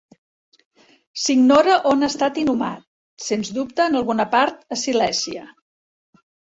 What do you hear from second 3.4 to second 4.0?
dubte